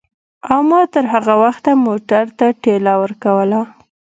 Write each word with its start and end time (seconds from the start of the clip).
ما 0.67 0.77
او 0.83 0.87
تر 0.93 1.05
هغه 1.13 1.33
وخته 1.43 1.71
موټر 1.87 2.25
ته 2.37 2.45
ټېله 2.63 2.93
ورکوله. 3.03 3.59